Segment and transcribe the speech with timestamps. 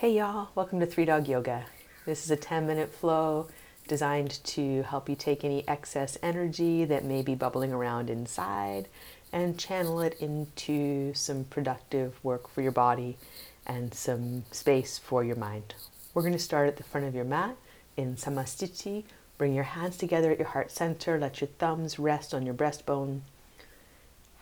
[0.00, 1.66] Hey y'all, welcome to Three Dog Yoga.
[2.06, 3.48] This is a 10 minute flow
[3.86, 8.88] designed to help you take any excess energy that may be bubbling around inside
[9.30, 13.18] and channel it into some productive work for your body
[13.66, 15.74] and some space for your mind.
[16.14, 17.56] We're going to start at the front of your mat
[17.94, 19.04] in Samastiti.
[19.36, 23.20] Bring your hands together at your heart center, let your thumbs rest on your breastbone.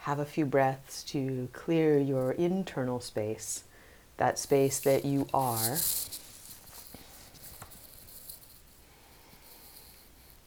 [0.02, 3.64] Have a few breaths to clear your internal space,
[4.18, 5.78] that space that you are.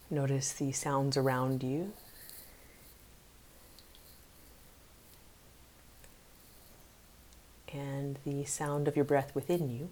[0.10, 1.94] Notice the sounds around you.
[7.74, 9.88] And the sound of your breath within you.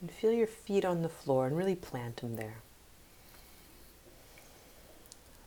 [0.00, 2.56] And feel your feet on the floor and really plant them there.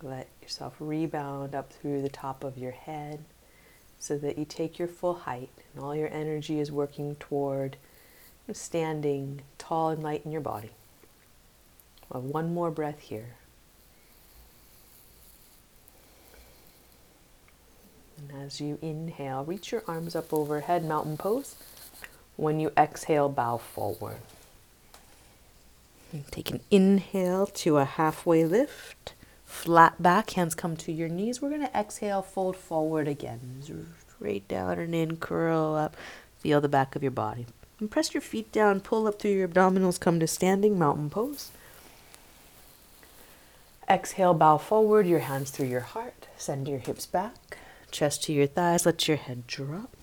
[0.02, 3.26] Let yourself rebound up through the top of your head
[4.04, 7.78] so that you take your full height and all your energy is working toward
[8.52, 10.72] standing tall and light in your body.
[12.10, 13.36] One more breath here.
[18.18, 21.56] And as you inhale, reach your arms up overhead, mountain pose.
[22.36, 24.18] When you exhale, bow forward.
[26.30, 29.14] Take an inhale to a halfway lift.
[29.54, 31.42] Flat back, hands come to your knees.
[31.42, 33.62] We're going to exhale, fold forward again.
[34.18, 35.96] Straight down and in, curl up.
[36.40, 37.46] Feel the back of your body.
[37.80, 41.52] And press your feet down, pull up through your abdominals, come to standing mountain pose.
[43.88, 46.28] Exhale, bow forward, your hands through your heart.
[46.36, 47.58] Send your hips back,
[47.90, 49.96] chest to your thighs, let your head drop.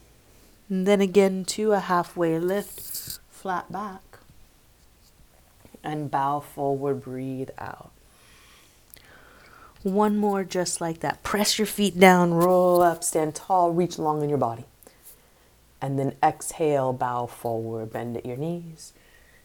[0.71, 4.21] And then again to a halfway lift, flat back
[5.85, 7.91] and bow forward, breathe out.
[9.83, 11.23] One more just like that.
[11.23, 14.65] Press your feet down, roll up, stand tall, reach long in your body.
[15.81, 18.93] And then exhale, bow forward, bend at your knees.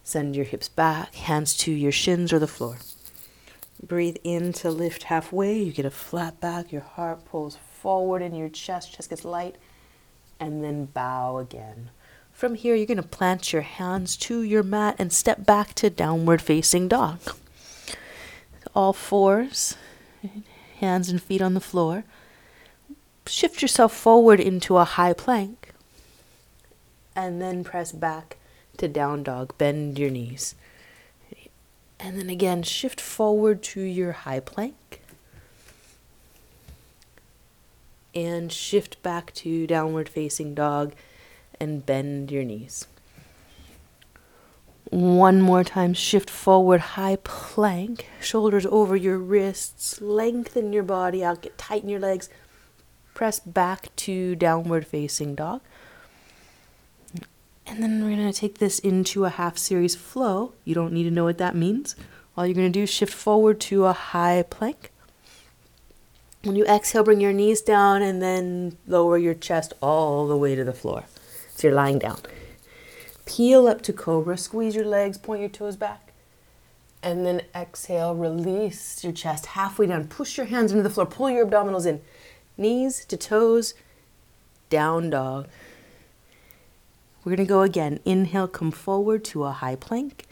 [0.04, 2.78] Send your hips back, hands to your shins or the floor.
[3.82, 5.58] Breathe in to lift halfway.
[5.58, 9.56] You get a flat back, your heart pulls forward in your chest, chest gets light,
[10.40, 11.92] and then bow again.
[12.34, 15.90] From here, you're going to plant your hands to your mat and step back to
[15.90, 17.20] downward facing dog.
[18.74, 19.78] All fours,
[20.80, 22.04] hands and feet on the floor.
[23.28, 25.72] Shift yourself forward into a high plank.
[27.16, 28.38] And then press back
[28.78, 29.58] to down dog.
[29.58, 30.56] Bend your knees.
[32.00, 35.02] And then again, shift forward to your high plank.
[38.14, 40.94] And shift back to downward facing dog
[41.60, 42.88] and bend your knees.
[44.96, 51.42] One more time, shift forward, high plank, shoulders over your wrists, lengthen your body out,
[51.42, 52.30] get tight in your legs.
[53.14, 55.60] Press back to downward facing dog.
[57.68, 60.54] And then we're going to take this into a half series flow.
[60.64, 61.98] You don't need to know what that means.
[62.38, 64.92] All you're going to do is shift forward to a high plank.
[66.44, 70.56] When you exhale, bring your knees down and then lower your chest all the way
[70.56, 71.04] to the floor.
[71.58, 72.20] So you're lying down.
[73.26, 76.14] Peel up to cobra, squeeze your legs, point your toes back.
[77.02, 80.08] And then exhale, release your chest halfway down.
[80.08, 82.02] Push your hands into the floor, pull your abdominals in.
[82.58, 83.74] Knees to toes,
[84.70, 85.48] down dog.
[87.24, 88.00] We're going to go again.
[88.06, 90.26] Inhale, come forward to a high plank.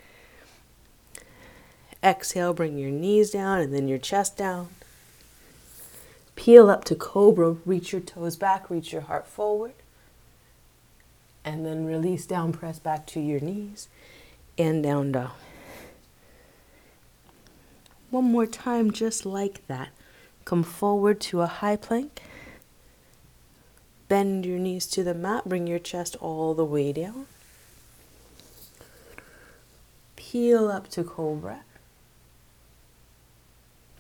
[2.04, 4.70] Exhale, bring your knees down and then your chest down.
[6.36, 9.74] Peel up to cobra, reach your toes back, reach your heart forward
[11.46, 13.88] and then release down, press back to your knees
[14.58, 15.32] and down dog.
[18.10, 19.90] One more time, just like that.
[20.46, 22.22] Come forward to a high plank.
[24.08, 27.26] Bend your knees to the mat, bring your chest all the way down.
[30.16, 31.62] Peel up to cobra.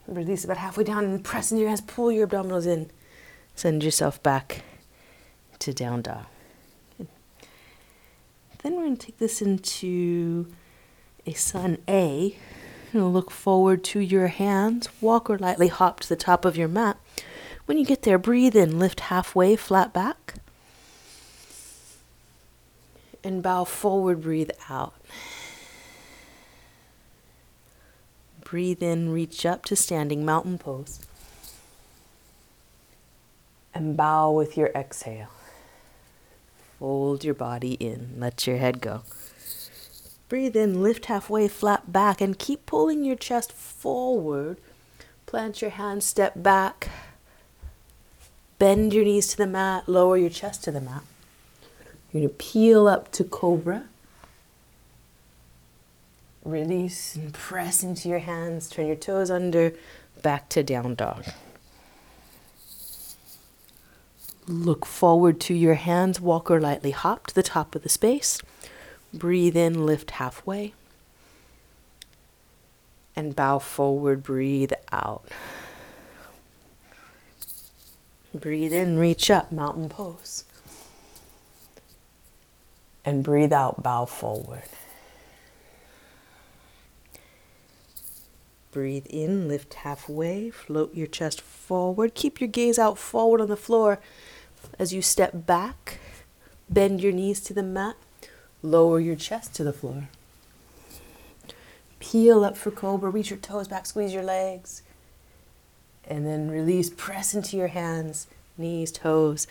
[0.08, 2.92] Release about halfway down and press in your hands, pull your abdominals in.
[3.56, 4.64] Send yourself back
[5.60, 6.26] to down dog.
[8.64, 10.48] Then we're going to take this into
[11.26, 12.38] a sun A.
[12.94, 14.88] You'll look forward to your hands.
[15.02, 16.98] Walk or lightly hop to the top of your mat.
[17.66, 20.36] When you get there, breathe in, lift halfway, flat back.
[23.24, 24.94] And bow forward, breathe out.
[28.42, 31.00] Breathe in, reach up to standing mountain pose.
[33.74, 35.30] And bow with your exhale.
[36.84, 38.16] Fold your body in.
[38.18, 39.04] Let your head go.
[40.28, 44.58] Breathe in, lift halfway, flat back, and keep pulling your chest forward.
[45.26, 46.90] Plant your hands, step back.
[48.60, 51.04] Bend your knees to the mat, lower your chest to the mat.
[52.12, 53.86] You're going to peel up to cobra.
[56.44, 58.68] Release and press into your hands.
[58.70, 59.72] Turn your toes under.
[60.22, 61.24] Back to down dog.
[64.48, 66.20] Look forward to your hands.
[66.20, 68.42] Walk or lightly hop to the top of the space.
[69.14, 70.74] Breathe in, lift halfway.
[73.16, 75.28] And bow forward, breathe out.
[78.34, 80.44] Breathe in, reach up, mountain pose.
[83.06, 84.64] And breathe out, bow forward.
[88.72, 92.16] Breathe in, lift halfway, float your chest forward.
[92.16, 94.00] Keep your gaze out forward on the floor
[94.80, 96.00] as you step back.
[96.70, 97.96] Bend your knees to the mat,
[98.62, 100.10] lower your chest to the floor.
[102.00, 104.82] Peel up for cobra, reach your toes back, squeeze your legs.
[106.06, 108.28] And then release, press into your hands,
[108.58, 109.48] knees, toes,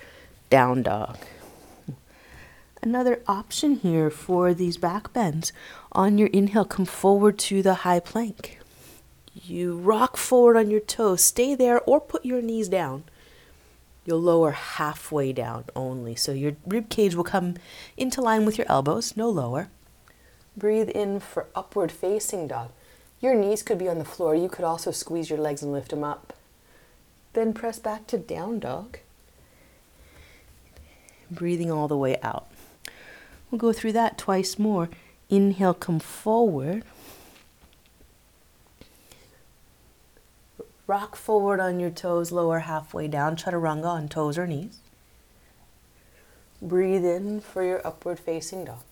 [0.51, 1.17] down dog.
[2.83, 5.53] Another option here for these back bends.
[5.93, 8.59] On your inhale, come forward to the high plank.
[9.35, 13.05] You rock forward on your toes, stay there, or put your knees down.
[14.05, 16.17] You'll lower halfway down only.
[16.17, 17.55] So your rib cage will come
[17.97, 19.69] into line with your elbows, no lower.
[20.57, 22.71] Breathe in for upward facing dog.
[23.21, 24.35] Your knees could be on the floor.
[24.35, 26.33] You could also squeeze your legs and lift them up.
[27.33, 28.99] Then press back to down dog.
[31.31, 32.49] Breathing all the way out.
[33.51, 34.91] We'll go through that twice more.
[35.31, 36.85] Inhale, come forward.
[40.87, 44.81] Rock forward on your toes, lower halfway down, chaturanga on toes or knees.
[46.61, 48.82] Breathe in for your upward facing dog.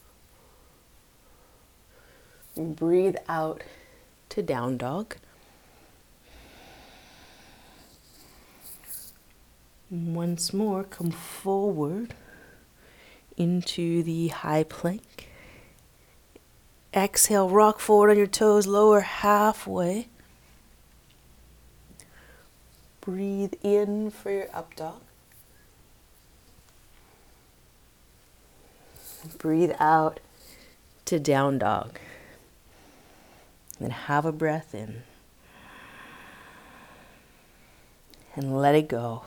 [2.56, 3.62] Breathe out
[4.30, 5.16] to down dog.
[9.90, 12.14] Once more, come forward
[13.36, 15.28] into the high plank.
[16.94, 20.08] Exhale, rock forward on your toes, lower halfway.
[23.10, 25.00] Breathe in for your up dog.
[29.36, 30.20] Breathe out
[31.06, 31.98] to down dog.
[33.80, 35.02] Then have a breath in.
[38.36, 39.22] And let it go.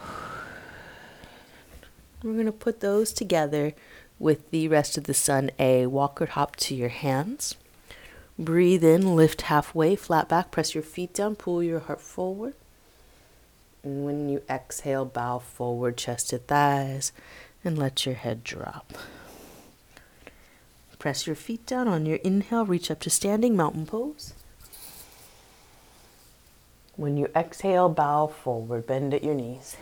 [2.24, 3.74] We're going to put those together
[4.18, 5.88] with the rest of the sun A.
[5.88, 7.56] Walk or hop to your hands.
[8.40, 12.54] Breathe in, lift halfway, flat back, press your feet down, pull your heart forward.
[13.84, 17.12] And when you exhale, bow forward, chest to thighs,
[17.64, 18.94] and let your head drop.
[21.00, 24.34] Press your feet down on your inhale, reach up to standing mountain pose.
[26.96, 29.76] When you exhale, bow forward, bend at your knees.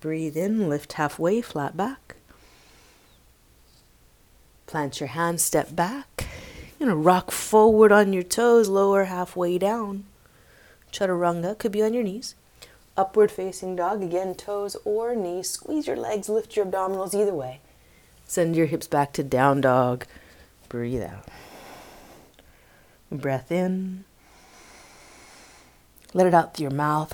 [0.00, 2.16] Breathe in, lift halfway, flat back.
[4.66, 6.11] Plant your hands, step back.
[6.82, 10.04] You're gonna rock forward on your toes, lower halfway down.
[10.90, 12.34] Chaturanga could be on your knees.
[12.96, 15.48] Upward facing dog, again, toes or knees.
[15.48, 17.60] Squeeze your legs, lift your abdominals either way.
[18.26, 20.06] Send your hips back to down dog.
[20.68, 21.28] Breathe out.
[23.12, 24.02] Breath in.
[26.12, 27.12] Let it out through your mouth.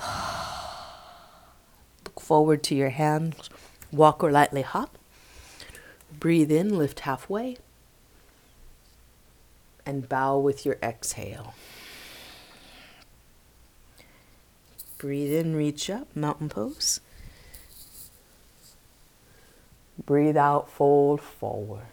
[2.05, 3.51] Look forward to your hands.
[3.91, 4.97] Walk or lightly hop.
[6.11, 7.57] Breathe in, lift halfway.
[9.89, 11.55] And bow with your exhale.
[14.99, 16.99] Breathe in, reach up, mountain pose.
[20.05, 21.87] Breathe out, fold forward.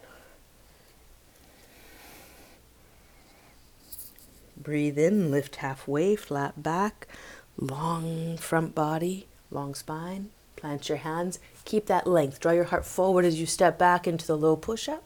[4.59, 7.09] Breathe in, lift halfway, flat back,
[7.57, 10.29] long front body, long spine.
[10.57, 11.39] Plant your hands.
[11.65, 12.41] Keep that length.
[12.41, 15.03] Draw your heart forward as you step back into the low push up.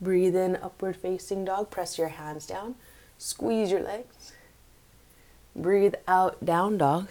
[0.00, 1.70] Breathe in, upward facing dog.
[1.70, 2.74] Press your hands down.
[3.18, 4.32] Squeeze your legs.
[5.54, 7.08] Breathe out, down dog.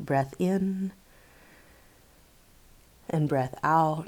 [0.00, 0.92] Breath in
[3.10, 4.06] and breath out.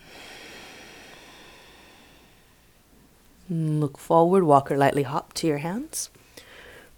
[3.49, 6.09] Look forward, walk or lightly hop to your hands.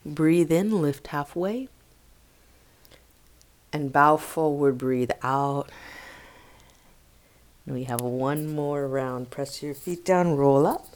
[0.05, 1.69] Breathe in, lift halfway.
[3.73, 5.71] And bow forward, breathe out.
[7.67, 9.31] We have one more round.
[9.31, 10.87] Press your feet down, roll up.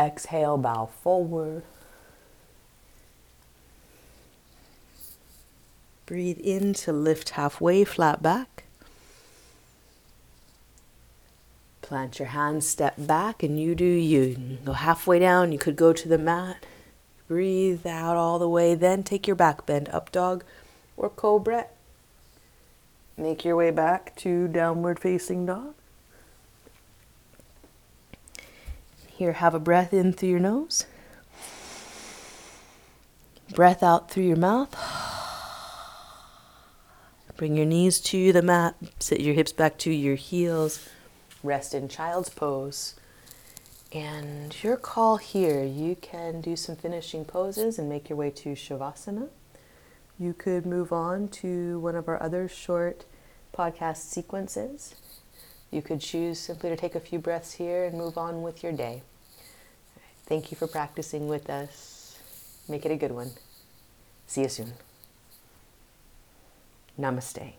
[0.00, 1.62] Exhale, bow forward.
[6.06, 8.64] Breathe in to lift halfway, flat back.
[11.80, 14.22] Plant your hands, step back, and you do you.
[14.22, 15.52] you go halfway down.
[15.52, 16.66] You could go to the mat.
[17.28, 18.74] breathe out all the way.
[18.74, 20.44] Then take your back bend, up dog
[20.96, 21.66] or cobra.
[23.16, 25.74] Make your way back to downward facing dog.
[29.08, 30.86] Here, have a breath in through your nose.
[33.54, 34.74] Breath out through your mouth.
[37.36, 38.76] Bring your knees to the mat.
[38.98, 40.88] Sit your hips back to your heels.
[41.42, 42.94] Rest in child's pose.
[43.92, 48.54] And your call here, you can do some finishing poses and make your way to
[48.54, 49.28] Shavasana.
[50.22, 53.06] You could move on to one of our other short
[53.52, 54.94] podcast sequences.
[55.72, 58.70] You could choose simply to take a few breaths here and move on with your
[58.70, 59.02] day.
[60.26, 62.20] Thank you for practicing with us.
[62.68, 63.32] Make it a good one.
[64.28, 64.74] See you soon.
[66.96, 67.54] Namaste.